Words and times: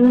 छोटी 0.00 0.08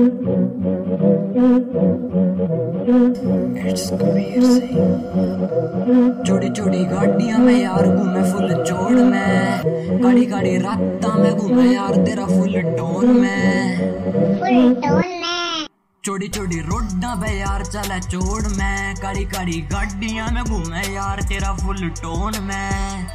छोटी 6.50 6.86
गाड़ियाँ 6.86 7.40
में 7.40 7.62
यार 7.62 7.88
घूमे 7.88 8.32
फुल 8.32 8.64
जोड़ 8.64 8.92
में। 8.92 9.62
गाड़ी 10.04 10.26
गाड़ी 10.26 10.58
रात 10.58 11.06
में 11.20 11.38
घूमे 11.38 11.74
यार 11.74 12.06
तेरा 12.06 12.26
फुल 12.26 12.62
टोन 12.78 13.16
में। 13.16 13.78
छोटी 16.04 16.28
छोटी 16.28 16.60
रोडा 16.60 17.16
पे 17.16 17.40
यार 17.40 17.66
चले 17.66 18.00
चोड़ 18.00 18.48
में। 18.58 18.96
कड़ी 18.96 19.26
कड़ी 19.26 19.62
गाड़िया 19.74 20.28
में 20.28 20.44
घूमे 20.44 20.94
यार 20.94 21.24
तेरा 21.24 21.56
फुल 21.56 21.90
टोन 22.02 22.44
में। 22.44 23.08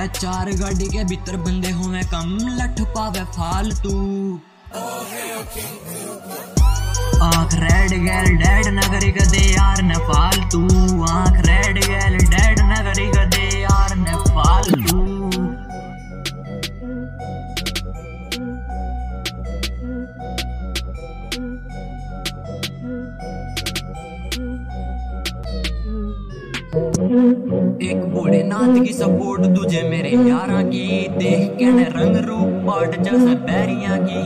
चार 0.00 0.50
गाड़ी 0.60 0.88
के 0.88 1.04
भीतर 1.04 1.36
बंदे 1.36 1.70
हुए 1.70 2.00
कम 2.12 2.38
लठ 2.60 2.80
पावे 2.94 3.24
फालतू। 3.32 4.40
आँख 7.28 7.54
रेड 7.62 7.92
गैल 8.04 8.28
डेड 8.42 8.66
नगरी 8.78 9.10
कदे 9.18 9.42
यार 9.54 9.82
न 9.82 9.92
फालतू 10.08 10.60
आँख 11.12 11.29
एक 26.70 28.02
बूढ़े 28.10 28.42
नाथ 28.42 28.74
की 28.84 28.92
सपोर्ट 28.92 29.44
तुझे 29.54 29.80
मेरे 29.82 30.10
यारा 30.28 30.60
की। 30.62 31.08
देख 31.14 31.56
के 31.58 31.70
रंग 31.90 32.16
रूप 32.26 32.52
पाट 32.66 32.94
जैसे 32.98 33.34
बैरिया 33.46 33.96
की। 34.00 34.20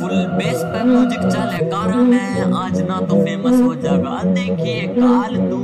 फुल 0.00 0.16
बेस 0.38 0.62
पे 0.64 0.82
म्यूज़िक 0.84 1.20
चले 1.20 1.64
कारा 1.70 2.02
में। 2.02 2.52
आज 2.54 2.80
ना 2.80 2.98
तो 3.00 3.22
फ़ेमस 3.24 3.60
हो 3.60 3.74
जाएगा 3.76 4.18
देखिए 4.32 4.82
काल 4.90 5.36
तू। 5.50 5.60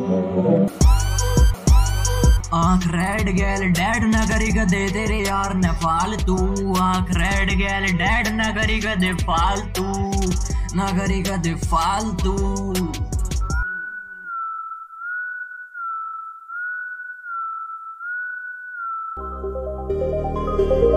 आँख 2.57 2.87
रेड 2.95 3.31
गैल, 3.37 3.67
डैड 3.71 4.05
नगरी 4.15 4.51
गदे 4.53 4.87
तेरे 4.89 5.19
यार 5.19 5.55
ने 5.57 5.73
फालतू 5.83 6.37
आँख 6.83 7.11
रेड 7.17 7.57
गैल, 7.59 7.93
डैड 7.99 8.29
नगरी 8.41 8.79
गदे 8.81 9.13
फालतू 9.25 9.85
नगरी 10.77 11.21
गदे 11.23 11.55
फालतू 11.67 12.35
Música 19.89 20.96